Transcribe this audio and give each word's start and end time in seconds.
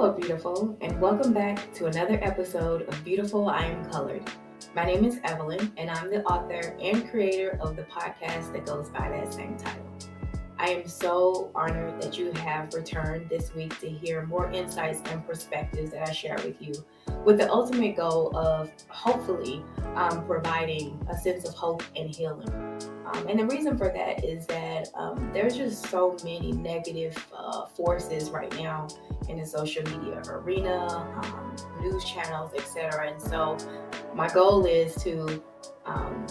Hello, 0.00 0.12
beautiful, 0.12 0.78
and 0.80 0.98
welcome 0.98 1.34
back 1.34 1.74
to 1.74 1.84
another 1.84 2.18
episode 2.22 2.88
of 2.88 3.04
Beautiful 3.04 3.50
I 3.50 3.66
Am 3.66 3.84
Colored. 3.84 4.22
My 4.74 4.86
name 4.86 5.04
is 5.04 5.20
Evelyn, 5.24 5.70
and 5.76 5.90
I'm 5.90 6.08
the 6.08 6.24
author 6.24 6.74
and 6.80 7.06
creator 7.10 7.58
of 7.60 7.76
the 7.76 7.82
podcast 7.82 8.50
that 8.54 8.64
goes 8.64 8.88
by 8.88 9.10
that 9.10 9.34
same 9.34 9.58
title. 9.58 9.84
I 10.58 10.70
am 10.70 10.88
so 10.88 11.50
honored 11.54 12.00
that 12.00 12.16
you 12.16 12.32
have 12.32 12.72
returned 12.72 13.28
this 13.28 13.54
week 13.54 13.78
to 13.80 13.90
hear 13.90 14.24
more 14.24 14.50
insights 14.50 15.02
and 15.10 15.26
perspectives 15.26 15.90
that 15.90 16.08
I 16.08 16.12
share 16.12 16.36
with 16.36 16.56
you, 16.62 16.72
with 17.24 17.38
the 17.38 17.50
ultimate 17.50 17.96
goal 17.96 18.36
of 18.36 18.70
hopefully 18.88 19.62
um, 19.94 20.24
providing 20.26 20.98
a 21.10 21.16
sense 21.16 21.46
of 21.48 21.54
hope 21.54 21.82
and 21.96 22.14
healing. 22.14 22.48
Um, 23.12 23.26
and 23.28 23.38
the 23.38 23.46
reason 23.46 23.76
for 23.76 23.88
that 23.88 24.24
is 24.24 24.46
that 24.46 24.88
um, 24.94 25.30
there's 25.32 25.56
just 25.56 25.86
so 25.86 26.16
many 26.22 26.52
negative 26.52 27.16
uh, 27.36 27.66
forces 27.66 28.30
right 28.30 28.54
now 28.56 28.88
in 29.28 29.38
the 29.38 29.46
social 29.46 29.82
media 29.84 30.22
arena, 30.26 30.86
um, 31.22 31.56
news 31.80 32.04
channels, 32.04 32.52
etc. 32.54 33.10
And 33.10 33.20
so 33.20 33.56
my 34.14 34.28
goal 34.28 34.64
is 34.64 34.94
to 35.02 35.42
um, 35.86 36.26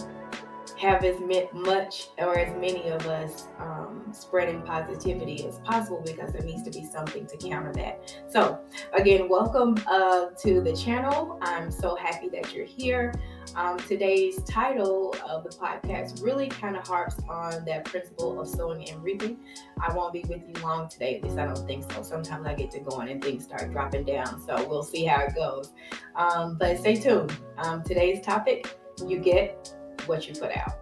have 0.78 1.04
as 1.04 1.16
much 1.52 2.08
or 2.18 2.38
as 2.38 2.54
many 2.58 2.88
of 2.88 3.06
us 3.06 3.48
um, 3.90 4.12
spreading 4.12 4.62
positivity 4.62 5.46
as 5.46 5.58
possible 5.60 6.02
because 6.04 6.32
there 6.32 6.42
needs 6.42 6.62
to 6.62 6.70
be 6.70 6.84
something 6.84 7.26
to 7.26 7.36
counter 7.36 7.72
that. 7.74 8.14
So, 8.28 8.60
again, 8.92 9.28
welcome 9.28 9.76
uh, 9.86 10.26
to 10.42 10.60
the 10.60 10.74
channel. 10.74 11.38
I'm 11.42 11.70
so 11.70 11.96
happy 11.96 12.28
that 12.30 12.54
you're 12.54 12.66
here. 12.66 13.12
Um, 13.56 13.78
today's 13.78 14.42
title 14.44 15.14
of 15.28 15.44
the 15.44 15.50
podcast 15.50 16.22
really 16.24 16.48
kind 16.48 16.76
of 16.76 16.86
harps 16.86 17.16
on 17.28 17.64
that 17.64 17.84
principle 17.84 18.40
of 18.40 18.48
sowing 18.48 18.88
and 18.88 19.02
reaping. 19.02 19.38
I 19.80 19.92
won't 19.94 20.12
be 20.12 20.24
with 20.28 20.42
you 20.46 20.62
long 20.62 20.88
today, 20.88 21.16
at 21.16 21.24
least 21.24 21.38
I 21.38 21.46
don't 21.46 21.66
think 21.66 21.90
so. 21.92 22.02
Sometimes 22.02 22.46
I 22.46 22.54
get 22.54 22.70
to 22.72 22.80
going 22.80 23.08
and 23.08 23.22
things 23.22 23.44
start 23.44 23.70
dropping 23.72 24.04
down, 24.04 24.40
so 24.40 24.66
we'll 24.68 24.82
see 24.82 25.04
how 25.04 25.22
it 25.22 25.34
goes. 25.34 25.72
Um, 26.14 26.56
but 26.58 26.78
stay 26.78 26.94
tuned. 26.94 27.36
Um, 27.58 27.82
today's 27.82 28.24
topic 28.24 28.76
you 29.06 29.18
get 29.18 29.74
what 30.06 30.28
you 30.28 30.34
put 30.34 30.56
out. 30.56 30.72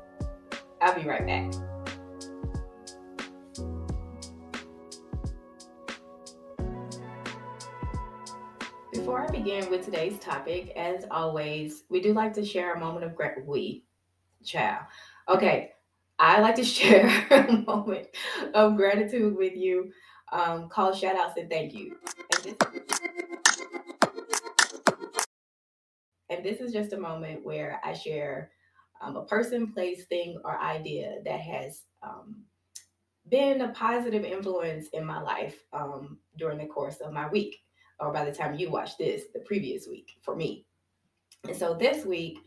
I'll 0.80 0.94
be 0.94 1.08
right 1.08 1.26
back. 1.26 1.67
Begin 9.38 9.70
with 9.70 9.84
today's 9.84 10.18
topic, 10.18 10.72
as 10.74 11.04
always, 11.12 11.84
we 11.88 12.00
do 12.00 12.12
like 12.12 12.32
to 12.32 12.44
share 12.44 12.74
a 12.74 12.80
moment 12.80 13.04
of 13.04 13.14
gratitude. 13.14 13.46
We, 13.46 13.84
child. 14.44 14.82
Okay, 15.28 15.70
I 16.18 16.40
like 16.40 16.56
to 16.56 16.64
share 16.76 17.06
a 17.30 17.52
moment 17.52 18.08
of 18.52 18.76
gratitude 18.76 19.36
with 19.36 19.54
you, 19.54 19.92
um, 20.32 20.68
called 20.68 20.98
shout 20.98 21.14
outs 21.14 21.38
and 21.38 21.48
thank 21.48 21.72
you. 21.72 21.98
And 22.34 22.44
this, 22.44 22.56
and 26.30 26.44
this 26.44 26.60
is 26.60 26.72
just 26.72 26.92
a 26.92 26.98
moment 26.98 27.44
where 27.44 27.80
I 27.84 27.92
share 27.92 28.50
um, 29.00 29.14
a 29.14 29.24
person, 29.24 29.72
place, 29.72 30.04
thing, 30.06 30.40
or 30.44 30.60
idea 30.60 31.18
that 31.24 31.40
has 31.40 31.82
um, 32.02 32.42
been 33.28 33.60
a 33.60 33.68
positive 33.68 34.24
influence 34.24 34.88
in 34.88 35.04
my 35.04 35.22
life 35.22 35.62
um, 35.72 36.18
during 36.36 36.58
the 36.58 36.66
course 36.66 36.96
of 36.96 37.12
my 37.12 37.28
week, 37.28 37.60
or 38.00 38.12
by 38.12 38.24
the 38.24 38.32
time 38.32 38.58
you 38.58 38.70
watch 38.70 38.96
this, 38.98 39.24
the 39.32 39.40
previous 39.40 39.86
week 39.86 40.18
for 40.22 40.36
me. 40.36 40.64
And 41.46 41.56
so 41.56 41.74
this 41.74 42.04
week, 42.04 42.38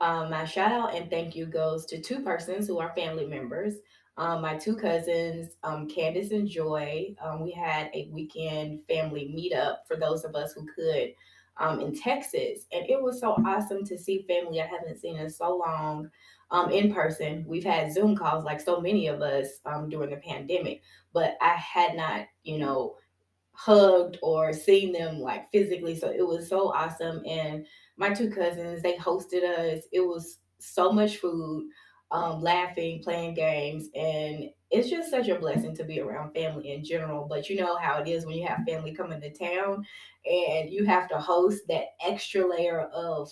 um, 0.00 0.30
my 0.30 0.44
shout 0.44 0.72
out 0.72 0.94
and 0.94 1.08
thank 1.10 1.36
you 1.36 1.46
goes 1.46 1.86
to 1.86 2.00
two 2.00 2.20
persons 2.20 2.66
who 2.66 2.78
are 2.78 2.92
family 2.94 3.26
members. 3.26 3.74
Um, 4.16 4.42
my 4.42 4.56
two 4.56 4.76
cousins, 4.76 5.56
um, 5.62 5.88
Candace 5.88 6.32
and 6.32 6.48
Joy. 6.48 7.14
Um, 7.22 7.40
we 7.40 7.52
had 7.52 7.88
a 7.94 8.08
weekend 8.12 8.80
family 8.88 9.32
meetup 9.34 9.86
for 9.86 9.96
those 9.96 10.24
of 10.24 10.34
us 10.34 10.52
who 10.52 10.66
could 10.74 11.14
um, 11.58 11.80
in 11.80 11.94
Texas. 11.94 12.66
And 12.72 12.88
it 12.88 13.00
was 13.00 13.20
so 13.20 13.32
awesome 13.46 13.84
to 13.84 13.98
see 13.98 14.26
family 14.28 14.60
I 14.60 14.66
haven't 14.66 15.00
seen 15.00 15.16
in 15.16 15.30
so 15.30 15.56
long 15.56 16.10
um, 16.50 16.70
in 16.70 16.92
person. 16.92 17.44
We've 17.46 17.64
had 17.64 17.92
Zoom 17.92 18.16
calls 18.16 18.44
like 18.44 18.60
so 18.60 18.80
many 18.80 19.06
of 19.06 19.22
us 19.22 19.46
during 19.88 20.10
the 20.10 20.16
pandemic, 20.16 20.82
but 21.14 21.36
I 21.40 21.54
had 21.54 21.96
not, 21.96 22.26
you 22.42 22.58
know, 22.58 22.96
hugged 23.64 24.18
or 24.22 24.52
seen 24.52 24.92
them 24.92 25.20
like 25.20 25.50
physically. 25.52 25.96
So 25.96 26.10
it 26.10 26.26
was 26.26 26.48
so 26.48 26.72
awesome. 26.72 27.22
And 27.26 27.66
my 27.96 28.12
two 28.12 28.30
cousins, 28.30 28.82
they 28.82 28.96
hosted 28.96 29.44
us. 29.44 29.84
It 29.92 30.00
was 30.00 30.38
so 30.58 30.90
much 30.92 31.18
food, 31.18 31.68
um, 32.10 32.42
laughing, 32.42 33.02
playing 33.02 33.34
games, 33.34 33.88
and 33.94 34.50
it's 34.70 34.88
just 34.88 35.10
such 35.10 35.28
a 35.28 35.38
blessing 35.38 35.76
to 35.76 35.84
be 35.84 36.00
around 36.00 36.32
family 36.32 36.72
in 36.72 36.84
general. 36.84 37.26
But 37.28 37.48
you 37.48 37.56
know 37.56 37.76
how 37.76 38.00
it 38.00 38.08
is 38.08 38.26
when 38.26 38.36
you 38.36 38.46
have 38.46 38.66
family 38.66 38.94
coming 38.94 39.20
to 39.20 39.30
town 39.30 39.84
and 40.24 40.70
you 40.70 40.84
have 40.84 41.08
to 41.10 41.18
host 41.18 41.62
that 41.68 41.94
extra 42.04 42.48
layer 42.48 42.82
of 42.94 43.30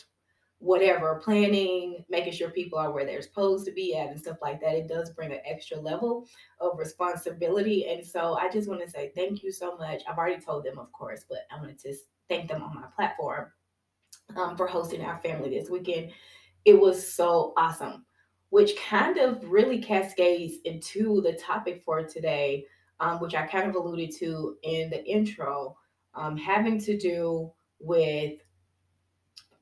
whatever 0.60 1.20
planning, 1.24 2.04
making 2.08 2.32
sure 2.32 2.50
people 2.50 2.78
are 2.78 2.92
where 2.92 3.04
they're 3.04 3.22
supposed 3.22 3.66
to 3.66 3.72
be 3.72 3.96
at 3.96 4.10
and 4.10 4.20
stuff 4.20 4.36
like 4.40 4.60
that. 4.60 4.76
It 4.76 4.88
does 4.88 5.10
bring 5.10 5.32
an 5.32 5.40
extra 5.44 5.78
level 5.78 6.28
of 6.60 6.78
responsibility. 6.78 7.88
And 7.88 8.06
so 8.06 8.34
I 8.34 8.48
just 8.50 8.68
want 8.68 8.82
to 8.82 8.90
say 8.90 9.10
thank 9.16 9.42
you 9.42 9.50
so 9.50 9.76
much. 9.76 10.02
I've 10.08 10.18
already 10.18 10.40
told 10.40 10.64
them, 10.64 10.78
of 10.78 10.92
course, 10.92 11.24
but 11.28 11.40
I 11.50 11.58
wanted 11.58 11.78
to 11.80 11.94
thank 12.28 12.48
them 12.48 12.62
on 12.62 12.74
my 12.74 12.86
platform 12.94 13.46
um, 14.36 14.56
for 14.56 14.66
hosting 14.66 15.02
our 15.02 15.18
family 15.20 15.50
this 15.50 15.70
weekend. 15.70 16.12
It 16.64 16.78
was 16.78 17.12
so 17.12 17.54
awesome 17.56 18.04
which 18.50 18.76
kind 18.76 19.16
of 19.16 19.42
really 19.48 19.80
cascades 19.80 20.56
into 20.64 21.22
the 21.22 21.32
topic 21.32 21.82
for 21.84 22.02
today, 22.02 22.66
um, 22.98 23.20
which 23.20 23.34
I 23.34 23.46
kind 23.46 23.68
of 23.68 23.76
alluded 23.76 24.12
to 24.16 24.56
in 24.62 24.90
the 24.90 25.04
intro, 25.04 25.76
um, 26.14 26.36
having 26.36 26.78
to 26.80 26.98
do 26.98 27.50
with 27.78 28.34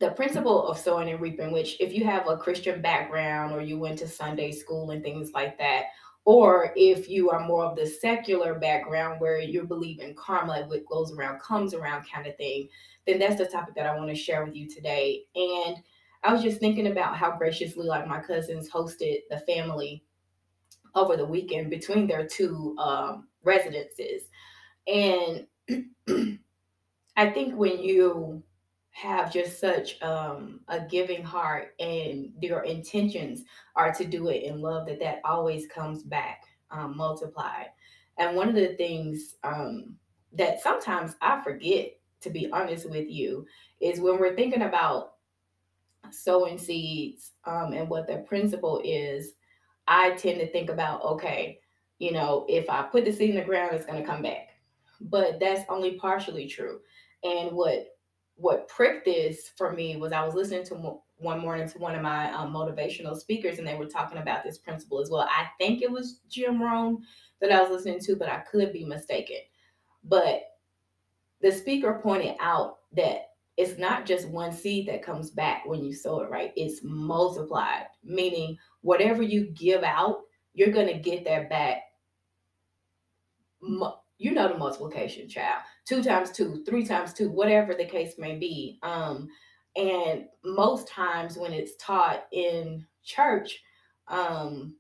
the 0.01 0.11
principle 0.11 0.69
of 0.69 0.79
sowing 0.79 1.11
and 1.11 1.21
reaping, 1.21 1.53
which, 1.53 1.77
if 1.81 1.93
you 1.93 2.05
have 2.05 2.29
a 2.29 2.37
Christian 2.37 2.81
background 2.81 3.53
or 3.53 3.61
you 3.61 3.79
went 3.79 3.99
to 3.99 4.09
Sunday 4.09 4.53
school 4.53 4.91
and 4.91 5.03
things 5.03 5.33
like 5.33 5.59
that, 5.59 5.87
or 6.25 6.73
if 6.77 7.09
you 7.09 7.31
are 7.31 7.47
more 7.47 7.65
of 7.65 7.77
the 7.77 7.87
secular 7.87 8.59
background 8.59 9.21
where 9.21 9.41
you 9.41 9.65
believe 9.65 10.01
in 10.01 10.15
karma, 10.15 10.65
what 10.67 10.87
goes 10.87 11.13
around 11.13 11.41
comes 11.41 11.75
around 11.75 12.05
kind 12.13 12.27
of 12.27 12.37
thing, 12.37 12.69
then 13.07 13.19
that's 13.19 13.39
the 13.39 13.47
topic 13.47 13.75
that 13.75 13.87
I 13.87 13.97
want 13.97 14.11
to 14.11 14.15
share 14.15 14.45
with 14.45 14.55
you 14.55 14.69
today. 14.69 15.25
And 15.35 15.79
I 16.23 16.33
was 16.33 16.43
just 16.43 16.61
thinking 16.61 16.89
about 16.89 17.17
how 17.17 17.37
graciously, 17.37 17.87
like 17.87 18.07
my 18.07 18.21
cousins 18.21 18.71
hosted 18.71 19.21
the 19.31 19.39
family 19.41 20.05
over 20.95 21.17
the 21.17 21.25
weekend 21.25 21.71
between 21.71 22.07
their 22.07 22.27
two 22.27 22.77
um, 22.79 23.29
residences. 23.43 24.25
And 24.87 25.47
I 27.17 27.31
think 27.31 27.55
when 27.55 27.81
you 27.81 28.43
have 29.01 29.33
just 29.33 29.61
such 29.61 30.01
um, 30.03 30.61
a 30.67 30.81
giving 30.81 31.23
heart 31.23 31.75
and 31.79 32.33
your 32.41 32.65
intentions 32.65 33.45
are 33.77 33.93
to 33.93 34.05
do 34.05 34.29
it 34.29 34.43
in 34.43 34.61
love, 34.61 34.89
that 34.89 34.99
that 34.99 35.21
always 35.25 35.69
comes 35.69 36.03
back 36.03 36.43
um, 36.73 36.97
multiplied. 36.97 37.67
And 38.19 38.37
one 38.37 38.49
of 38.49 38.57
the 38.57 38.75
things 38.75 39.37
um, 39.45 39.95
that 40.33 40.61
sometimes 40.61 41.15
I 41.21 41.41
forget, 41.45 41.93
to 42.23 42.31
be 42.31 42.51
honest 42.51 42.91
with 42.91 43.09
you, 43.09 43.47
is 43.81 44.01
when 44.01 44.19
we're 44.19 44.35
thinking 44.35 44.63
about 44.63 45.13
sowing 46.11 46.59
seeds 46.59 47.33
um, 47.45 47.73
and 47.75 47.89
what 47.89 48.09
the 48.09 48.19
principle 48.29 48.83
is, 48.85 49.35
I 49.87 50.11
tend 50.13 50.41
to 50.41 50.51
think 50.51 50.71
about, 50.71 51.05
okay, 51.05 51.61
you 52.01 52.13
know, 52.13 52.47
if 52.49 52.69
I 52.69 52.83
put 52.83 53.05
the 53.05 53.13
seed 53.13 53.31
in 53.31 53.37
the 53.37 53.43
ground, 53.43 53.75
it's 53.75 53.87
going 53.87 54.03
to 54.03 54.09
come 54.09 54.23
back. 54.23 54.49
But 55.01 55.39
that's 55.39 55.63
only 55.69 55.95
partially 55.95 56.49
true. 56.49 56.81
And 57.23 57.53
what 57.53 57.98
what 58.39 58.69
pricked 58.69 59.05
this 59.05 59.51
for 59.57 59.73
me 59.73 59.97
was 59.97 60.13
I 60.13 60.25
was 60.25 60.35
listening 60.35 60.65
to 60.67 61.01
one 61.17 61.41
morning 61.41 61.69
to 61.69 61.79
one 61.79 61.97
of 61.97 62.03
my 62.03 62.33
um, 62.33 62.53
motivational 62.53 63.19
speakers, 63.19 63.59
and 63.59 63.67
they 63.67 63.75
were 63.75 63.87
talking 63.87 64.19
about 64.19 64.45
this 64.45 64.59
principle 64.59 65.01
as 65.01 65.11
well. 65.11 65.29
I 65.29 65.49
think 65.59 65.83
it 65.83 65.91
was 65.91 66.21
Jim 66.31 66.63
Rohn 66.63 67.03
that 67.41 67.51
I 67.51 67.61
was 67.61 67.71
listening 67.71 67.99
to, 68.01 68.15
but 68.15 68.29
I 68.29 68.39
could 68.39 68.73
be 68.73 68.85
mistaken. 68.85 69.39
But 70.05 70.43
the 71.43 71.51
speaker 71.51 71.99
pointed 72.01 72.37
out 72.41 72.79
that 72.93 73.31
it's 73.57 73.77
not 73.77 74.07
just 74.07 74.29
one 74.29 74.53
seed 74.53 74.87
that 74.87 75.03
comes 75.03 75.31
back 75.31 75.67
when 75.67 75.85
you 75.85 75.93
sow 75.93 76.21
it, 76.21 76.31
right? 76.31 76.53
It's 76.55 76.81
multiplied, 76.85 77.87
meaning 78.05 78.57
whatever 78.83 79.21
you 79.21 79.47
give 79.47 79.83
out, 79.83 80.21
you're 80.55 80.71
going 80.71 80.87
to 80.87 80.99
get 80.99 81.25
that 81.25 81.51
back. 81.51 81.83
You 84.19 84.33
know 84.33 84.49
the 84.49 84.59
multiplication, 84.59 85.29
child. 85.29 85.63
Two 85.87 86.03
times 86.03 86.33
two, 86.33 86.63
three 86.65 86.85
times 86.85 87.13
two, 87.13 87.31
whatever 87.31 87.75
the 87.75 87.85
case 87.85 88.15
may 88.19 88.37
be. 88.37 88.79
Um, 88.83 89.29
and 89.77 90.25
most 90.45 90.89
times 90.89 91.37
when 91.37 91.53
it's 91.53 91.77
taught 91.77 92.27
in 92.33 92.85
church, 93.05 93.63
um, 94.09 94.75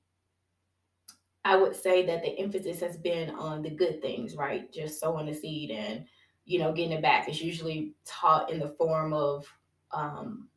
I 1.44 1.56
would 1.56 1.76
say 1.76 2.05
that 2.06 2.23
the 2.23 2.38
emphasis 2.38 2.81
has 2.81 2.96
been 2.96 3.31
on 3.31 3.62
the 3.62 3.70
good 3.70 4.02
things, 4.02 4.37
right? 4.37 4.73
Just 4.73 5.00
sowing 5.00 5.26
the 5.26 5.35
seed 5.35 5.70
and 5.70 6.05
you 6.49 6.58
know, 6.58 6.73
getting 6.73 6.93
it 6.93 7.02
back. 7.02 7.29
It's 7.29 7.43
usually 7.43 7.94
taught 8.06 8.50
in 8.50 8.58
the 8.58 8.75
form 8.79 9.12
of 9.12 9.46
um, 9.93 10.49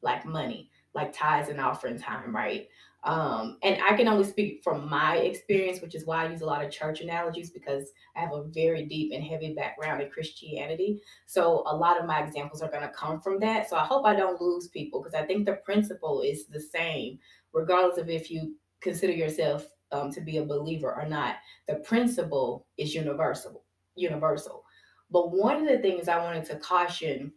like 0.00 0.24
money. 0.24 0.70
Like 0.94 1.12
tithes 1.12 1.48
and 1.48 1.60
offering 1.60 1.98
time, 1.98 2.34
right? 2.34 2.68
Um, 3.04 3.58
and 3.62 3.78
I 3.88 3.96
can 3.96 4.08
only 4.08 4.24
speak 4.24 4.60
from 4.64 4.88
my 4.88 5.18
experience, 5.18 5.80
which 5.80 5.94
is 5.94 6.04
why 6.04 6.24
I 6.24 6.30
use 6.30 6.40
a 6.40 6.46
lot 6.46 6.64
of 6.64 6.70
church 6.70 7.00
analogies 7.00 7.50
because 7.50 7.90
I 8.16 8.20
have 8.20 8.32
a 8.32 8.44
very 8.44 8.86
deep 8.86 9.12
and 9.14 9.22
heavy 9.22 9.54
background 9.54 10.02
in 10.02 10.10
Christianity. 10.10 11.00
So 11.26 11.62
a 11.66 11.76
lot 11.76 12.00
of 12.00 12.06
my 12.06 12.20
examples 12.22 12.60
are 12.60 12.70
going 12.70 12.82
to 12.82 12.88
come 12.88 13.20
from 13.20 13.38
that. 13.40 13.70
So 13.70 13.76
I 13.76 13.84
hope 13.84 14.04
I 14.04 14.16
don't 14.16 14.40
lose 14.40 14.68
people 14.68 15.00
because 15.00 15.14
I 15.14 15.24
think 15.24 15.46
the 15.46 15.60
principle 15.64 16.22
is 16.22 16.46
the 16.46 16.60
same, 16.60 17.18
regardless 17.52 17.98
of 17.98 18.10
if 18.10 18.30
you 18.30 18.56
consider 18.80 19.12
yourself 19.12 19.66
um, 19.92 20.10
to 20.12 20.20
be 20.20 20.38
a 20.38 20.44
believer 20.44 20.94
or 20.94 21.08
not. 21.08 21.36
The 21.68 21.76
principle 21.76 22.66
is 22.76 22.94
universal. 22.94 23.64
Universal. 23.94 24.64
But 25.10 25.32
one 25.32 25.56
of 25.56 25.68
the 25.68 25.78
things 25.78 26.08
I 26.08 26.22
wanted 26.22 26.44
to 26.46 26.56
caution 26.56 27.32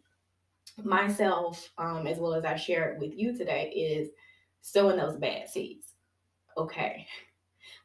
myself, 0.82 1.68
um, 1.78 2.06
as 2.06 2.18
well 2.18 2.34
as 2.34 2.44
I 2.44 2.56
share 2.56 2.92
it 2.92 3.00
with 3.00 3.12
you 3.16 3.36
today, 3.36 3.70
is 3.70 4.10
sowing 4.60 4.96
those 4.96 5.16
bad 5.16 5.48
seeds. 5.48 5.94
Okay. 6.56 7.06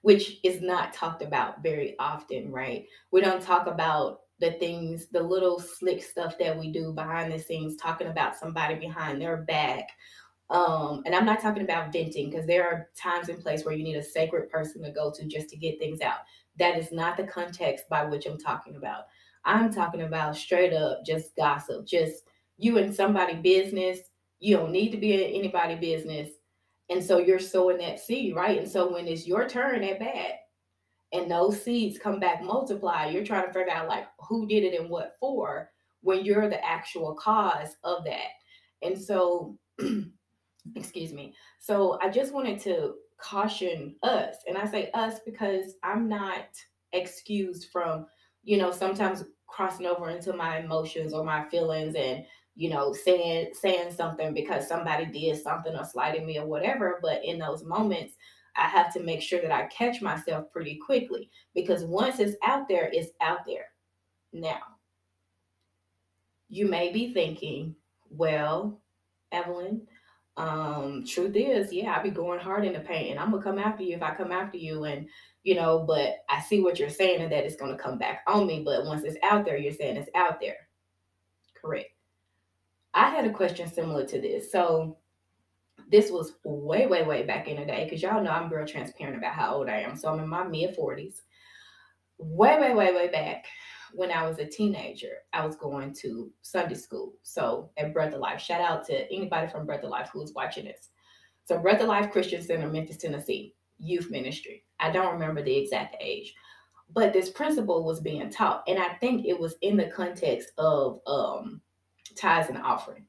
Which 0.01 0.39
is 0.43 0.61
not 0.61 0.93
talked 0.93 1.21
about 1.21 1.63
very 1.63 1.95
often, 1.99 2.51
right? 2.51 2.85
We 3.11 3.21
don't 3.21 3.41
talk 3.41 3.67
about 3.67 4.21
the 4.39 4.51
things, 4.53 5.07
the 5.07 5.21
little 5.21 5.59
slick 5.59 6.03
stuff 6.03 6.37
that 6.39 6.57
we 6.57 6.71
do 6.71 6.93
behind 6.93 7.31
the 7.31 7.39
scenes, 7.39 7.75
talking 7.75 8.07
about 8.07 8.35
somebody 8.35 8.75
behind 8.75 9.21
their 9.21 9.37
back. 9.37 9.89
Um, 10.49 11.01
and 11.05 11.13
I'm 11.13 11.25
not 11.25 11.41
talking 11.41 11.63
about 11.63 11.91
venting 11.91 12.29
because 12.29 12.45
there 12.45 12.65
are 12.65 12.89
times 12.95 13.29
and 13.29 13.41
places 13.41 13.65
where 13.65 13.75
you 13.75 13.83
need 13.83 13.97
a 13.97 14.03
sacred 14.03 14.49
person 14.49 14.81
to 14.83 14.91
go 14.91 15.11
to 15.11 15.25
just 15.25 15.49
to 15.49 15.57
get 15.57 15.79
things 15.79 16.01
out. 16.01 16.19
That 16.57 16.77
is 16.77 16.91
not 16.91 17.17
the 17.17 17.23
context 17.23 17.89
by 17.89 18.05
which 18.05 18.25
I'm 18.25 18.37
talking 18.37 18.75
about. 18.75 19.05
I'm 19.43 19.73
talking 19.73 20.01
about 20.01 20.37
straight 20.37 20.73
up 20.73 21.05
just 21.05 21.35
gossip, 21.35 21.85
just 21.85 22.23
you 22.57 22.77
and 22.77 22.94
somebody 22.94 23.36
business. 23.36 24.00
You 24.39 24.57
don't 24.57 24.71
need 24.71 24.92
to 24.92 24.98
be 24.98 25.13
in 25.13 25.33
anybody 25.33 25.75
business. 25.75 26.30
And 26.89 27.04
so 27.04 27.18
you're 27.19 27.39
sowing 27.39 27.77
that 27.80 28.00
seed, 28.00 28.36
right? 28.36 28.59
And 28.59 28.69
so 28.69 28.92
when 28.92 29.07
it's 29.07 29.27
your 29.27 29.48
turn 29.48 29.83
at 29.83 30.00
bat 30.00 30.39
and 31.12 31.30
those 31.30 31.62
seeds 31.62 32.00
come 32.00 32.19
back 32.19 32.44
multiply, 32.44 33.07
you're 33.07 33.25
trying 33.25 33.48
to 33.48 33.54
figure 33.54 33.71
out 33.71 33.88
like 33.88 34.06
who 34.19 34.48
did 34.48 34.63
it 34.63 34.80
and 34.80 34.89
what 34.89 35.15
for 35.19 35.69
when 36.01 36.24
you're 36.24 36.50
the 36.50 36.63
actual 36.65 37.15
cause 37.15 37.75
of 37.83 38.06
that. 38.06 38.30
And 38.81 39.00
so, 39.00 39.57
excuse 40.75 41.12
me. 41.12 41.33
So 41.59 42.00
I 42.01 42.09
just 42.09 42.33
wanted 42.33 42.59
to 42.62 42.94
caution 43.18 43.95
us. 44.04 44.38
And 44.48 44.57
I 44.57 44.65
say 44.65 44.89
us 44.94 45.19
because 45.25 45.74
I'm 45.83 46.07
not 46.07 46.48
excused 46.94 47.69
from, 47.71 48.06
you 48.44 48.57
know, 48.57 48.71
sometimes 48.71 49.25
crossing 49.48 49.86
over 49.86 50.09
into 50.09 50.33
my 50.33 50.59
emotions 50.59 51.13
or 51.13 51.24
my 51.24 51.48
feelings 51.50 51.95
and 51.95 52.24
you 52.57 52.71
know, 52.71 52.92
saying 52.92 53.51
saying 53.54 53.94
something 53.94 54.33
because 54.33 54.68
somebody 54.68 55.06
did 55.06 55.42
something 55.42 55.75
or 55.75 55.86
slighted 55.86 56.25
me 56.25 56.39
or 56.39 56.48
whatever. 56.48 57.00
But 57.04 57.24
in 57.24 57.38
those 57.38 57.63
moments, 57.63 58.15
I 58.56 58.63
have 58.63 58.92
to 58.94 59.04
make 59.04 59.21
sure 59.21 59.39
that 59.42 59.51
I 59.51 59.68
catch 59.68 60.01
myself 60.01 60.51
pretty 60.51 60.80
quickly 60.83 61.30
because 61.54 61.83
once 61.83 62.19
it's 62.19 62.36
out 62.44 62.68
there, 62.68 62.89
it's 62.92 63.12
out 63.21 63.45
there. 63.45 63.68
Now, 64.33 64.62
you 66.50 66.68
may 66.68 66.92
be 66.92 67.13
thinking, 67.13 67.75
well, 68.09 68.81
Evelyn, 69.31 69.86
um, 70.36 71.06
truth 71.06 71.36
is, 71.36 71.71
yeah, 71.71 71.92
I'll 71.92 72.04
be 72.04 72.09
going 72.09 72.39
hard 72.39 72.65
in 72.65 72.74
the 72.74 72.80
paint 72.80 73.12
and 73.12 73.19
I'm 73.19 73.30
gonna 73.30 73.44
come 73.44 73.59
after 73.59 73.83
you 73.83 73.95
if 73.95 74.01
I 74.01 74.15
come 74.15 74.31
after 74.31 74.57
you. 74.57 74.86
And, 74.86 75.07
you 75.44 75.54
know, 75.54 75.86
but 75.88 76.25
I 76.27 76.42
see 76.42 76.62
what 76.62 76.80
you're 76.80 76.89
saying 76.89 77.21
and 77.21 77.31
that 77.31 77.45
it's 77.45 77.56
gonna 77.56 77.77
come 77.77 78.00
back 78.00 78.24
on 78.25 78.48
me. 78.48 78.63
But 78.65 78.86
once 78.86 79.04
it's 79.04 79.18
out 79.21 79.45
there, 79.45 79.57
you're 79.57 79.74
saying 79.74 79.98
it's 79.98 80.09
out 80.15 80.39
there. 80.42 80.57
Correct. 81.54 81.89
I 82.97 83.11
had 83.11 83.25
a 83.25 83.31
question 83.31 83.71
similar 83.71 84.07
to 84.07 84.19
this. 84.19 84.51
So 84.51 84.97
this 85.91 86.09
was 86.09 86.33
way, 86.44 86.88
way, 86.88 87.03
way 87.03 87.23
back 87.23 87.47
in 87.47 87.59
the 87.59 87.65
day, 87.65 87.83
because 87.83 88.01
y'all 88.01 88.23
know 88.23 88.31
I'm 88.31 88.51
real 88.51 88.65
transparent 88.65 89.15
about 89.15 89.33
how 89.33 89.53
old 89.53 89.69
I 89.69 89.81
am. 89.81 89.95
So 89.95 90.11
I'm 90.11 90.19
in 90.19 90.27
my 90.27 90.44
mid 90.44 90.75
40s. 90.75 91.21
Way, 92.17 92.59
way, 92.59 92.73
way, 92.73 92.94
way 92.95 93.07
back 93.09 93.45
when 93.94 94.09
I 94.11 94.27
was 94.27 94.39
a 94.39 94.45
teenager, 94.45 95.11
I 95.31 95.45
was 95.45 95.55
going 95.55 95.94
to 96.01 96.31
Sunday 96.41 96.73
school. 96.73 97.13
So 97.21 97.69
at 97.77 97.94
Breath 97.94 98.15
of 98.15 98.19
Life, 98.19 98.41
shout 98.41 98.61
out 98.61 98.83
to 98.88 99.13
anybody 99.13 99.47
from 99.47 99.67
Breath 99.67 99.83
of 99.83 99.91
Life 99.91 100.09
who's 100.11 100.33
watching 100.33 100.65
this. 100.65 100.89
So 101.45 101.59
Breath 101.59 101.81
of 101.81 101.88
Life 101.88 102.11
Christian 102.11 102.41
Center, 102.41 102.67
Memphis, 102.67 102.97
Tennessee, 102.97 103.53
youth 103.77 104.09
ministry. 104.09 104.63
I 104.79 104.89
don't 104.89 105.13
remember 105.13 105.44
the 105.44 105.55
exact 105.55 105.97
age, 106.01 106.33
but 106.91 107.13
this 107.13 107.29
principle 107.29 107.83
was 107.83 107.99
being 107.99 108.31
taught, 108.31 108.63
and 108.67 108.79
I 108.79 108.95
think 108.95 109.27
it 109.27 109.39
was 109.39 109.55
in 109.61 109.77
the 109.77 109.88
context 109.88 110.51
of 110.57 110.99
um, 111.05 111.61
tithes 112.17 112.49
and 112.49 112.57
offering. 112.57 113.05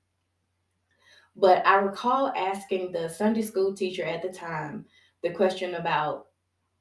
But 1.36 1.64
I 1.66 1.76
recall 1.76 2.32
asking 2.36 2.92
the 2.92 3.08
Sunday 3.08 3.42
school 3.42 3.74
teacher 3.74 4.04
at 4.04 4.22
the 4.22 4.28
time 4.28 4.84
the 5.22 5.30
question 5.30 5.74
about, 5.74 6.26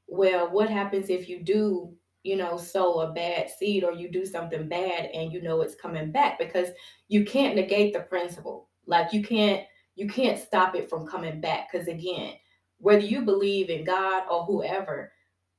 well, 0.08 0.50
what 0.50 0.70
happens 0.70 1.10
if 1.10 1.30
you 1.30 1.44
do, 1.44 1.94
you 2.24 2.36
know, 2.36 2.58
sow 2.58 3.02
a 3.02 3.12
bad 3.12 3.50
seed 3.50 3.84
or 3.84 3.92
you 3.92 4.10
do 4.10 4.26
something 4.26 4.68
bad 4.68 5.10
and 5.14 5.32
you 5.32 5.42
know 5.42 5.62
it's 5.62 5.76
coming 5.76 6.12
back? 6.12 6.40
Because 6.40 6.70
you 7.08 7.24
can't 7.24 7.56
negate 7.56 7.94
the 7.94 8.02
principle. 8.02 8.70
Like 8.86 9.14
you 9.14 9.24
can't 9.24 9.64
you 9.96 10.08
can't 10.08 10.40
stop 10.40 10.76
it 10.76 10.90
from 10.90 11.08
coming 11.08 11.42
back. 11.42 11.72
Because 11.72 11.88
again, 11.88 12.34
whether 12.80 13.06
you 13.06 13.24
believe 13.24 13.70
in 13.70 13.84
God 13.84 14.24
or 14.30 14.46
whoever, 14.46 15.12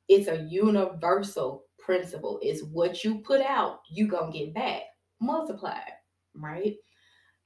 it's 0.09 0.29
a 0.29 0.47
universal 0.49 1.65
principle. 1.79 2.39
It's 2.43 2.63
what 2.63 3.05
you 3.05 3.19
put 3.19 3.41
out, 3.43 3.81
you 3.91 4.09
gonna 4.09 4.33
get 4.33 4.55
back 4.55 4.83
multiplied 5.21 5.93
right? 6.41 6.75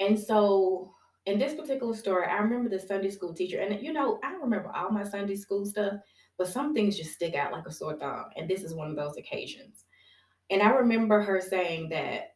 And 0.00 0.18
so 0.18 0.92
in 1.26 1.38
this 1.38 1.54
particular 1.54 1.94
story, 1.94 2.26
I 2.26 2.36
remember 2.38 2.68
the 2.68 2.80
Sunday 2.80 3.10
school 3.10 3.32
teacher, 3.32 3.60
and 3.60 3.80
you 3.82 3.92
know, 3.92 4.18
I 4.24 4.32
remember 4.32 4.72
all 4.74 4.90
my 4.90 5.04
Sunday 5.04 5.36
school 5.36 5.64
stuff, 5.64 5.94
but 6.38 6.48
some 6.48 6.74
things 6.74 6.96
just 6.96 7.12
stick 7.12 7.34
out 7.34 7.52
like 7.52 7.66
a 7.66 7.72
sore 7.72 7.96
thumb. 7.98 8.26
And 8.36 8.48
this 8.48 8.62
is 8.64 8.74
one 8.74 8.90
of 8.90 8.96
those 8.96 9.16
occasions. 9.16 9.84
And 10.50 10.62
I 10.62 10.70
remember 10.70 11.22
her 11.22 11.40
saying 11.40 11.88
that 11.90 12.34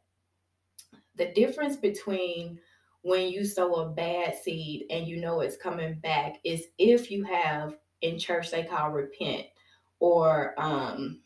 the 1.16 1.32
difference 1.34 1.76
between 1.76 2.58
when 3.02 3.28
you 3.28 3.44
sow 3.44 3.74
a 3.74 3.88
bad 3.90 4.34
seed 4.36 4.86
and 4.90 5.06
you 5.06 5.20
know 5.20 5.40
it's 5.40 5.56
coming 5.56 5.94
back 6.00 6.36
is 6.44 6.66
if 6.78 7.10
you 7.10 7.24
have 7.24 7.76
in 8.02 8.18
church 8.18 8.50
they 8.50 8.64
call 8.64 8.90
repent 8.90 9.46
or 10.00 10.54
um 10.58 11.20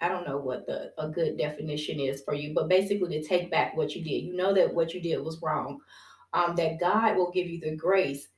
I 0.00 0.08
don't 0.08 0.26
know 0.26 0.38
what 0.38 0.66
the 0.66 0.92
a 0.98 1.08
good 1.08 1.36
definition 1.36 2.00
is 2.00 2.22
for 2.22 2.34
you, 2.34 2.54
but 2.54 2.68
basically 2.68 3.20
to 3.20 3.26
take 3.26 3.50
back 3.50 3.76
what 3.76 3.94
you 3.94 4.02
did. 4.02 4.24
You 4.24 4.34
know 4.34 4.54
that 4.54 4.72
what 4.72 4.94
you 4.94 5.00
did 5.00 5.22
was 5.22 5.40
wrong. 5.42 5.80
Um, 6.32 6.54
that 6.56 6.78
God 6.78 7.16
will 7.16 7.32
give 7.32 7.48
you 7.48 7.58
the 7.60 7.74
grace 7.74 8.28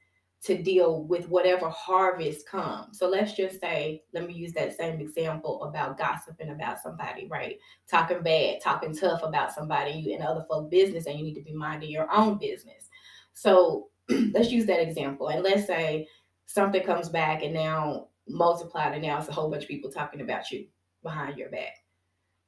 to 0.44 0.61
deal 0.61 1.05
with 1.05 1.29
whatever 1.29 1.69
harvest 1.69 2.49
comes. 2.49 2.99
So 2.99 3.09
let's 3.09 3.35
just 3.35 3.61
say, 3.61 4.03
let 4.12 4.26
me 4.26 4.35
use 4.35 4.53
that 4.55 4.76
same 4.76 4.99
example 5.00 5.62
about 5.62 5.99
gossiping 5.99 6.50
about 6.50 6.81
somebody, 6.81 7.29
right? 7.31 7.59
Talking 7.88 8.23
bad, 8.23 8.61
talking 8.61 8.97
tough 8.97 9.23
about 9.23 9.53
somebody 9.53 9.93
you 9.93 10.17
in 10.17 10.23
other 10.23 10.44
folk 10.49 10.71
business, 10.71 11.07
and 11.07 11.16
you 11.16 11.25
need 11.25 11.35
to 11.35 11.42
be 11.42 11.54
minding 11.54 11.90
your 11.90 12.11
own 12.12 12.38
business. 12.38 12.88
So 13.35 13.88
let's 14.09 14.50
use 14.50 14.66
that 14.66 14.83
example. 14.83 15.28
And 15.28 15.45
let's 15.45 15.66
say 15.66 16.09
something 16.47 16.83
comes 16.83 17.09
back 17.09 17.42
and 17.45 17.54
now 17.54 18.09
multiplied, 18.26 18.95
and 18.95 19.02
now 19.02 19.19
it's 19.19 19.28
a 19.28 19.33
whole 19.33 19.50
bunch 19.50 19.62
of 19.64 19.69
people 19.69 19.92
talking 19.92 20.23
about 20.23 20.50
you 20.50 20.66
behind 21.02 21.38
your 21.38 21.50
back. 21.50 21.78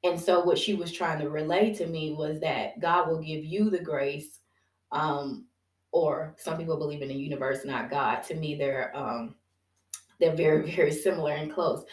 And 0.04 0.20
so 0.20 0.44
what 0.44 0.58
she 0.58 0.74
was 0.74 0.92
trying 0.92 1.20
to 1.20 1.30
relay 1.30 1.74
to 1.74 1.86
me 1.86 2.12
was 2.12 2.38
that 2.40 2.78
God 2.80 3.08
will 3.08 3.20
give 3.20 3.44
you 3.44 3.70
the 3.70 3.78
grace, 3.78 4.40
um, 4.92 5.46
or 5.92 6.34
some 6.38 6.58
people 6.58 6.76
believe 6.76 7.00
in 7.00 7.08
the 7.08 7.14
universe, 7.14 7.64
not 7.64 7.90
God. 7.90 8.22
To 8.24 8.34
me, 8.34 8.54
they're 8.54 8.94
um, 8.94 9.34
they're 10.20 10.36
very, 10.36 10.70
very 10.76 10.92
similar 10.92 11.32
and 11.32 11.52
close. 11.52 11.84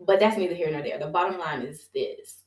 But 0.00 0.20
that's 0.20 0.36
neither 0.36 0.54
here 0.54 0.70
nor 0.70 0.82
there. 0.82 0.98
The 0.98 1.06
bottom 1.06 1.38
line 1.38 1.62
is 1.62 1.88
this 1.94 2.40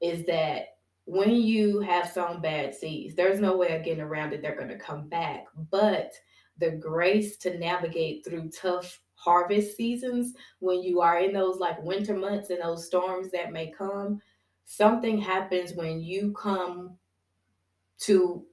is 0.00 0.26
that 0.26 0.76
when 1.06 1.30
you 1.30 1.80
have 1.80 2.10
sown 2.10 2.42
bad 2.42 2.74
seeds, 2.74 3.14
there's 3.14 3.40
no 3.40 3.56
way 3.56 3.74
of 3.74 3.84
getting 3.84 4.02
around 4.02 4.32
it. 4.32 4.42
They're 4.42 4.56
going 4.56 4.68
to 4.68 4.78
come 4.78 5.08
back. 5.08 5.44
But 5.70 6.12
the 6.58 6.70
grace 6.72 7.36
to 7.38 7.58
navigate 7.58 8.24
through 8.24 8.50
tough 8.50 9.00
harvest 9.26 9.76
seasons, 9.76 10.34
when 10.60 10.82
you 10.82 11.00
are 11.00 11.18
in 11.18 11.32
those 11.32 11.58
like 11.58 11.82
winter 11.82 12.16
months 12.16 12.50
and 12.50 12.62
those 12.62 12.86
storms 12.86 13.32
that 13.32 13.52
may 13.52 13.72
come, 13.72 14.22
something 14.64 15.18
happens 15.18 15.74
when 15.74 16.00
you 16.00 16.32
come 16.32 16.96
to 17.98 18.44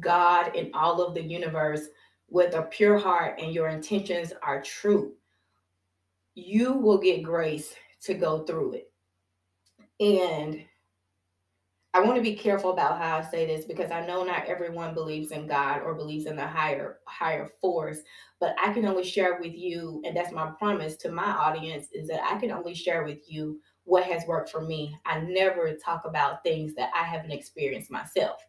God 0.00 0.54
and 0.54 0.70
all 0.74 1.00
of 1.02 1.14
the 1.14 1.22
universe 1.22 1.88
with 2.28 2.54
a 2.54 2.62
pure 2.62 2.98
heart 2.98 3.40
and 3.40 3.54
your 3.54 3.68
intentions 3.68 4.34
are 4.42 4.60
true. 4.60 5.14
You 6.34 6.74
will 6.74 6.98
get 6.98 7.22
grace 7.22 7.74
to 8.02 8.12
go 8.12 8.44
through 8.44 8.74
it. 8.74 8.92
And 9.98 10.62
I 11.98 12.02
want 12.02 12.16
to 12.16 12.22
be 12.22 12.36
careful 12.36 12.70
about 12.70 12.98
how 12.98 13.18
I 13.18 13.22
say 13.22 13.44
this 13.44 13.64
because 13.66 13.90
I 13.90 14.06
know 14.06 14.22
not 14.22 14.46
everyone 14.46 14.94
believes 14.94 15.32
in 15.32 15.48
God 15.48 15.82
or 15.82 15.94
believes 15.94 16.26
in 16.26 16.36
the 16.36 16.46
higher 16.46 17.00
higher 17.06 17.48
force, 17.60 17.98
but 18.38 18.54
I 18.62 18.72
can 18.72 18.86
only 18.86 19.02
share 19.02 19.38
with 19.40 19.54
you 19.56 20.00
and 20.04 20.16
that's 20.16 20.32
my 20.32 20.52
promise 20.60 20.96
to 20.98 21.10
my 21.10 21.24
audience 21.24 21.88
is 21.92 22.06
that 22.08 22.22
I 22.24 22.38
can 22.38 22.52
only 22.52 22.74
share 22.74 23.02
with 23.04 23.28
you 23.28 23.60
what 23.82 24.04
has 24.04 24.24
worked 24.28 24.50
for 24.50 24.60
me. 24.62 24.96
I 25.06 25.20
never 25.20 25.74
talk 25.74 26.04
about 26.04 26.44
things 26.44 26.74
that 26.76 26.90
I 26.94 27.02
haven't 27.02 27.32
experienced 27.32 27.90
myself. 27.90 28.40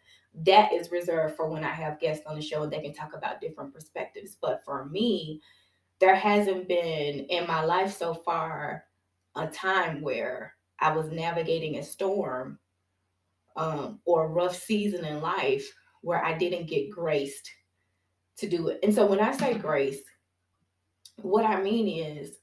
that 0.45 0.71
is 0.73 0.91
reserved 0.91 1.35
for 1.35 1.49
when 1.49 1.63
I 1.63 1.71
have 1.73 1.99
guests 1.99 2.25
on 2.27 2.35
the 2.35 2.41
show 2.41 2.63
and 2.63 2.71
they 2.71 2.81
can 2.81 2.93
talk 2.93 3.13
about 3.15 3.41
different 3.41 3.73
perspectives. 3.73 4.37
But 4.39 4.63
for 4.63 4.85
me, 4.85 5.41
there 5.99 6.15
hasn't 6.15 6.67
been 6.67 7.25
in 7.25 7.47
my 7.47 7.63
life 7.63 7.97
so 7.97 8.13
far 8.13 8.85
a 9.35 9.47
time 9.47 10.01
where 10.01 10.55
I 10.79 10.95
was 10.95 11.11
navigating 11.11 11.77
a 11.77 11.83
storm 11.83 12.59
um, 13.55 13.99
or 14.05 14.25
a 14.25 14.29
rough 14.29 14.55
season 14.55 15.05
in 15.05 15.21
life 15.21 15.67
where 16.01 16.23
I 16.23 16.37
didn't 16.37 16.67
get 16.67 16.89
graced 16.89 17.49
to 18.37 18.47
do 18.47 18.69
it. 18.69 18.79
And 18.83 18.93
so 18.93 19.05
when 19.05 19.19
I 19.19 19.31
say 19.35 19.53
grace, 19.55 20.01
what 21.17 21.45
I 21.45 21.61
mean 21.61 21.87
is 21.87 22.37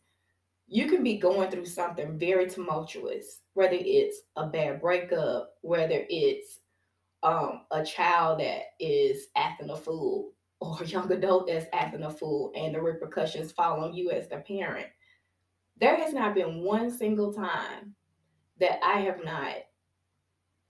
you 0.69 0.87
can 0.89 1.03
be 1.03 1.17
going 1.17 1.51
through 1.51 1.67
something 1.67 2.19
very 2.19 2.49
tumultuous, 2.49 3.41
whether 3.55 3.77
it's 3.79 4.23
a 4.37 4.47
bad 4.47 4.81
breakup, 4.81 5.55
whether 5.63 6.05
it's 6.09 6.61
um, 7.23 7.63
a 7.71 7.85
child 7.85 8.41
that 8.41 8.63
is 8.79 9.29
acting 9.37 9.71
a 9.71 9.77
fool 9.77 10.33
or 10.61 10.83
a 10.83 10.87
young 10.87 11.11
adult 11.13 11.47
that's 11.47 11.67
acting 11.73 12.03
a 12.03 12.11
fool 12.11 12.53
and 12.57 12.75
the 12.75 12.81
repercussions 12.81 13.53
fall 13.53 13.85
on 13.85 13.95
you 13.95 14.11
as 14.11 14.29
the 14.29 14.39
parent. 14.39 14.87
There 15.79 15.97
has 15.97 16.15
not 16.15 16.35
been 16.35 16.63
one 16.63 16.91
single 16.91 17.33
time 17.33 17.95
that 18.59 18.83
I 18.83 19.01
have 19.01 19.23
not 19.23 19.57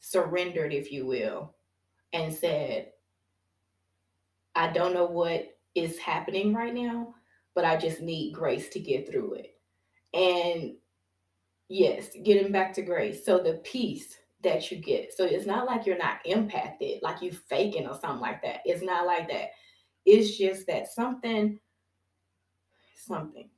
surrendered, 0.01 0.73
if 0.73 0.93
you 0.93 1.07
will, 1.07 1.55
and 2.13 2.33
said, 2.33 2.93
I 4.55 4.73
don't 4.73 4.95
know 4.95 5.07
what 5.07 5.59
is 5.75 5.99
happening 5.99 6.55
right 6.55 6.75
now, 6.75 7.15
but 7.55 7.65
I 7.65 7.77
just 7.77 8.01
need 8.01 8.33
grace 8.33 8.69
to 8.71 8.81
get 8.81 9.11
through 9.11 9.35
it. 9.35 9.59
And 10.15 10.75
yes, 11.69 12.09
getting 12.25 12.53
back 12.53 12.73
to 12.75 12.83
grace. 12.83 13.25
So 13.25 13.39
the 13.39 13.61
peace 13.65 14.17
that 14.43 14.71
you 14.71 14.79
get. 14.79 15.13
So 15.13 15.25
it's 15.25 15.47
not 15.47 15.67
like 15.67 15.87
you're 15.87 15.99
not 15.99 16.19
impacted, 16.25 17.03
like 17.03 17.21
you 17.21 17.33
faking 17.33 17.87
or 17.87 17.99
something 17.99 18.21
like 18.21 18.43
that. 18.43 18.61
It's 18.65 18.83
not 18.83 19.07
like 19.07 19.29
that. 19.29 19.51
It's 20.05 20.39
just 20.39 20.67
that 20.69 20.89
something, 20.89 21.59
something. 22.95 23.51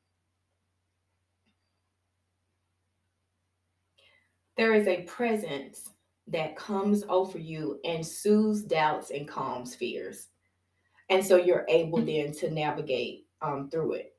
There 4.56 4.74
is 4.74 4.88
a 4.88 5.02
presence 5.02 5.90
that 6.28 6.56
comes 6.56 7.04
over 7.08 7.38
you 7.38 7.80
and 7.84 8.06
soothes 8.06 8.62
doubts 8.62 9.10
and 9.10 9.28
calms 9.28 9.74
fears. 9.74 10.28
And 11.10 11.24
so 11.24 11.36
you're 11.36 11.64
able 11.68 12.04
then 12.04 12.32
to 12.34 12.50
navigate 12.50 13.26
um, 13.40 13.70
through 13.70 13.94
it. 13.94 14.14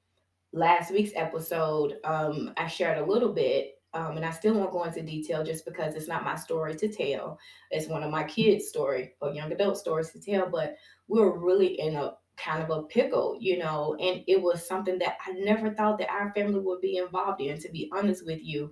Last 0.52 0.92
week's 0.92 1.12
episode, 1.16 1.98
um, 2.04 2.54
I 2.58 2.68
shared 2.68 2.98
a 2.98 3.06
little 3.06 3.32
bit 3.32 3.76
um, 3.94 4.18
and 4.18 4.26
I 4.26 4.32
still 4.32 4.54
won't 4.54 4.72
go 4.72 4.84
into 4.84 5.02
detail 5.02 5.44
just 5.44 5.66
because 5.66 5.96
it's 5.96 6.08
not 6.08 6.24
my 6.24 6.36
story 6.36 6.76
to 6.76 6.88
tell. 6.88 7.40
It's 7.72 7.88
one 7.88 8.04
of 8.04 8.12
my 8.12 8.24
kids' 8.24 8.68
story 8.68 9.14
or 9.22 9.34
young 9.34 9.52
adult 9.52 9.78
stories 9.78 10.12
to 10.12 10.20
tell. 10.20 10.50
But 10.50 10.76
we 11.08 11.20
were 11.20 11.40
really 11.40 11.80
in 11.80 11.96
a 11.96 12.14
kind 12.38 12.64
of 12.64 12.70
a 12.70 12.84
pickle, 12.84 13.38
you 13.40 13.58
know, 13.58 13.96
and 14.00 14.24
it 14.28 14.42
was 14.42 14.68
something 14.68 15.00
that 15.00 15.18
I 15.26 15.32
never 15.32 15.72
thought 15.72 15.98
that 16.00 16.10
our 16.10 16.32
family 16.34 16.60
would 16.60 16.82
be 16.82 16.98
involved 16.98 17.42
in, 17.42 17.60
to 17.60 17.70
be 17.70 17.90
honest 17.94 18.26
with 18.26 18.40
you. 18.42 18.72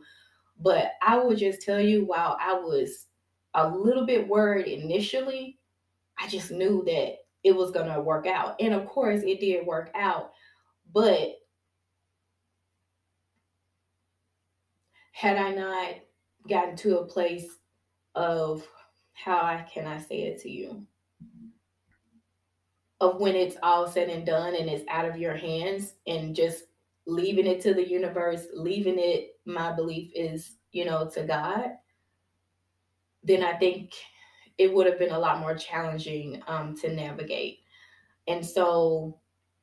But 0.59 0.91
I 1.01 1.17
will 1.17 1.35
just 1.35 1.61
tell 1.61 1.79
you, 1.79 2.05
while 2.05 2.37
I 2.39 2.53
was 2.53 3.07
a 3.57 3.67
little 3.67 4.05
bit 4.05 4.27
worried 4.27 4.67
initially, 4.67 5.59
I 6.17 6.27
just 6.27 6.51
knew 6.51 6.83
that 6.85 7.17
it 7.43 7.55
was 7.55 7.71
going 7.71 7.91
to 7.91 7.99
work 7.99 8.27
out. 8.27 8.55
And 8.59 8.73
of 8.73 8.85
course, 8.85 9.21
it 9.23 9.39
did 9.39 9.65
work 9.65 9.89
out. 9.95 10.31
But 10.93 11.31
had 15.11 15.37
I 15.37 15.51
not 15.51 15.95
gotten 16.47 16.75
to 16.77 16.99
a 16.99 17.05
place 17.05 17.47
of 18.15 18.65
how 19.13 19.37
I 19.37 19.65
can 19.71 19.85
I 19.85 19.99
say 19.99 20.21
it 20.23 20.41
to 20.43 20.49
you? 20.49 20.85
Of 23.01 23.19
when 23.19 23.35
it's 23.35 23.57
all 23.63 23.87
said 23.87 24.09
and 24.09 24.25
done 24.25 24.55
and 24.55 24.69
it's 24.69 24.85
out 24.87 25.05
of 25.05 25.17
your 25.17 25.35
hands 25.35 25.93
and 26.05 26.35
just 26.35 26.65
leaving 27.07 27.47
it 27.47 27.61
to 27.61 27.73
the 27.73 27.87
universe, 27.87 28.47
leaving 28.53 28.99
it, 28.99 29.31
my 29.45 29.71
belief 29.71 30.11
is, 30.13 30.57
you 30.71 30.85
know, 30.85 31.09
to 31.09 31.23
God, 31.23 31.71
then 33.27 33.43
I 33.43 33.53
think 33.53 33.93
it 34.57 34.73
would 34.73 34.87
have 34.87 34.97
been 34.97 35.11
a 35.11 35.19
lot 35.19 35.39
more 35.39 35.55
challenging 35.55 36.41
um, 36.47 36.75
to 36.77 36.93
navigate. 36.93 37.59
And 38.27 38.45
so 38.45 39.19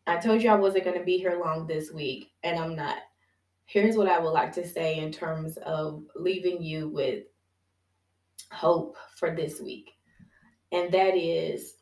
I 0.06 0.18
told 0.18 0.42
you 0.42 0.50
I 0.50 0.54
wasn't 0.54 0.84
going 0.84 0.98
to 0.98 1.04
be 1.04 1.18
here 1.18 1.40
long 1.42 1.66
this 1.66 1.90
week, 1.90 2.32
and 2.42 2.58
I'm 2.58 2.76
not 2.76 2.98
here's 3.66 3.96
what 3.96 4.08
I 4.08 4.18
would 4.18 4.30
like 4.30 4.52
to 4.52 4.66
say 4.66 4.98
in 4.98 5.10
terms 5.10 5.56
of 5.58 6.04
leaving 6.14 6.62
you 6.62 6.88
with 6.88 7.24
hope 8.52 8.96
for 9.16 9.34
this 9.34 9.60
week. 9.60 9.90
And 10.72 10.92
that 10.92 11.16
is 11.16 11.74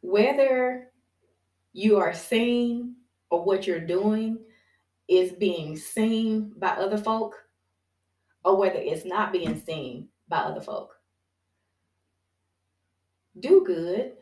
whether 0.00 0.88
you 1.72 1.98
are 1.98 2.14
seen 2.14 2.96
or 3.30 3.44
what 3.44 3.66
you're 3.66 3.78
doing 3.78 4.38
is 5.08 5.32
being 5.32 5.76
seen 5.76 6.52
by 6.56 6.68
other 6.68 6.98
folk 6.98 7.36
or 8.44 8.56
whether 8.56 8.78
it's 8.78 9.04
not 9.04 9.32
being 9.32 9.60
seen 9.60 10.08
by 10.30 10.38
other 10.38 10.62
folk. 10.62 10.94
Do 13.38 13.64
good, 13.66 14.14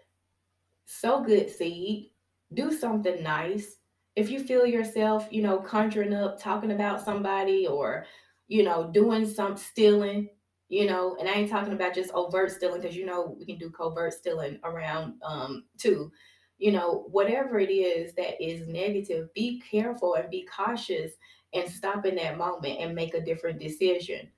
sow 0.86 1.22
good 1.22 1.50
seed, 1.50 2.10
do 2.52 2.72
something 2.72 3.22
nice, 3.22 3.76
if 4.18 4.30
you 4.30 4.40
feel 4.42 4.66
yourself, 4.66 5.28
you 5.30 5.42
know, 5.42 5.60
conjuring 5.60 6.12
up, 6.12 6.40
talking 6.40 6.72
about 6.72 7.04
somebody 7.04 7.68
or, 7.68 8.04
you 8.48 8.64
know, 8.64 8.90
doing 8.90 9.24
some 9.24 9.56
stealing, 9.56 10.30
you 10.68 10.86
know, 10.86 11.16
and 11.20 11.28
I 11.28 11.34
ain't 11.34 11.50
talking 11.50 11.72
about 11.72 11.94
just 11.94 12.10
overt 12.12 12.50
stealing 12.50 12.80
because 12.80 12.96
you 12.96 13.06
know 13.06 13.36
we 13.38 13.46
can 13.46 13.58
do 13.58 13.70
covert 13.70 14.12
stealing 14.14 14.58
around 14.64 15.14
um 15.24 15.66
too. 15.78 16.10
You 16.58 16.72
know, 16.72 17.06
whatever 17.12 17.60
it 17.60 17.70
is 17.70 18.12
that 18.14 18.42
is 18.44 18.66
negative, 18.66 19.32
be 19.34 19.62
careful 19.70 20.14
and 20.14 20.28
be 20.28 20.48
cautious 20.52 21.12
and 21.54 21.70
stop 21.70 22.04
in 22.04 22.16
that 22.16 22.36
moment 22.36 22.80
and 22.80 22.96
make 22.96 23.14
a 23.14 23.24
different 23.24 23.60
decision. 23.60 24.28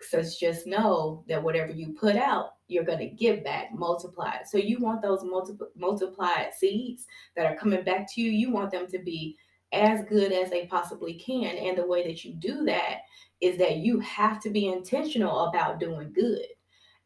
So 0.00 0.22
just 0.22 0.66
know 0.66 1.24
that 1.28 1.42
whatever 1.42 1.72
you 1.72 1.94
put 1.98 2.16
out, 2.16 2.54
you're 2.68 2.84
going 2.84 2.98
to 2.98 3.08
get 3.08 3.44
back 3.44 3.72
multiplied. 3.74 4.46
So 4.46 4.58
you 4.58 4.78
want 4.80 5.02
those 5.02 5.22
multi- 5.24 5.54
multiplied 5.76 6.52
seeds 6.54 7.06
that 7.36 7.46
are 7.46 7.56
coming 7.56 7.84
back 7.84 8.12
to 8.14 8.20
you, 8.20 8.30
you 8.30 8.50
want 8.50 8.70
them 8.70 8.86
to 8.88 8.98
be 8.98 9.36
as 9.72 10.04
good 10.08 10.32
as 10.32 10.50
they 10.50 10.66
possibly 10.66 11.14
can. 11.14 11.56
And 11.56 11.76
the 11.76 11.86
way 11.86 12.06
that 12.06 12.24
you 12.24 12.34
do 12.34 12.64
that 12.64 12.98
is 13.40 13.58
that 13.58 13.78
you 13.78 14.00
have 14.00 14.40
to 14.42 14.50
be 14.50 14.68
intentional 14.68 15.46
about 15.46 15.80
doing 15.80 16.12
good. 16.12 16.46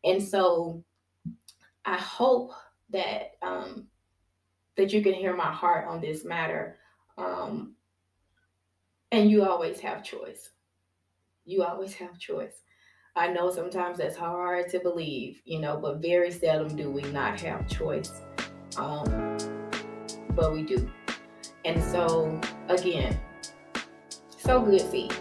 And 0.05 0.23
so 0.23 0.85
I 1.85 1.97
hope 1.97 2.53
that 2.91 3.33
um, 3.43 3.87
that 4.77 4.93
you 4.93 5.03
can 5.03 5.15
hear 5.15 5.35
my 5.35 5.51
heart 5.51 5.89
on 5.89 6.01
this 6.01 6.25
matter. 6.25 6.79
Um, 7.17 7.75
and 9.11 9.31
you 9.31 9.45
always 9.45 9.81
have 9.81 10.05
choice. 10.05 10.51
You 11.45 11.65
always 11.65 11.95
have 11.95 12.19
choice. 12.19 12.63
I 13.19 13.27
know 13.27 13.51
sometimes 13.51 13.99
that's 13.99 14.17
hard 14.17 14.69
to 14.69 14.79
believe, 14.79 15.43
you 15.45 15.59
know, 15.59 15.77
but 15.77 15.97
very 15.97 16.31
seldom 16.31 16.77
do 16.77 16.89
we 16.89 17.03
not 17.11 17.41
have 17.41 17.69
choice. 17.69 18.13
Um, 18.77 19.37
but 20.37 20.53
we 20.53 20.63
do. 20.63 20.89
And 21.65 21.83
so, 21.83 22.41
again, 22.69 23.19
sow 24.37 24.61
good 24.61 24.89
seed. 24.89 25.13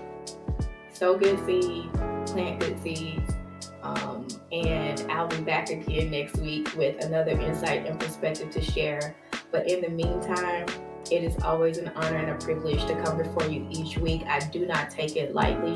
Sow 0.94 1.18
good 1.18 1.44
seed, 1.48 1.92
plant 2.28 2.60
good 2.60 2.80
seeds. 2.84 3.34
Um, 3.82 4.28
and 4.52 5.04
I'll 5.10 5.28
be 5.28 5.42
back 5.42 5.72
again 5.72 6.12
next 6.12 6.38
week 6.38 6.72
with 6.78 7.04
another 7.04 7.32
insight 7.32 7.88
and 7.88 8.00
perspective 8.00 8.52
to 8.52 8.62
share. 8.62 9.16
But 9.52 9.72
in 9.72 9.82
the 9.82 9.90
meantime, 9.90 10.68
it 11.10 11.24
is 11.24 11.36
always 11.42 11.80
an 11.80 11.88
honor 11.96 12.18
and 12.18 12.30
a 12.30 12.46
privilege 12.46 12.86
to 12.86 13.04
come 13.04 13.18
before 13.18 13.50
you 13.50 13.68
each 13.72 13.98
week. 13.98 14.22
I 14.28 14.38
do 14.38 14.68
not 14.68 14.92
take 14.92 15.16
it 15.16 15.34
lightly. 15.34 15.74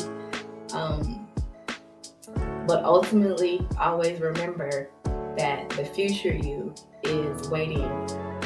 Um, 0.72 1.21
but 2.68 2.84
ultimately, 2.84 3.68
always 3.80 4.20
remember 4.20 4.90
that 5.38 5.70
the 5.72 5.86
future 5.86 6.34
you 6.34 6.74
is 7.04 7.50
waiting 7.50 7.84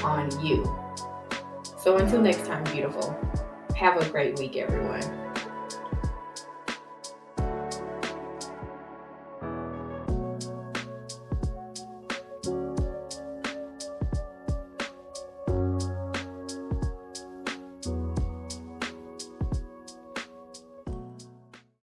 on 0.03 0.29
you. 0.45 0.63
So 1.77 1.97
until 1.97 2.21
next 2.21 2.45
time, 2.45 2.63
beautiful, 2.65 3.17
have 3.75 4.01
a 4.01 4.09
great 4.09 4.39
week, 4.39 4.55
everyone. 4.57 5.24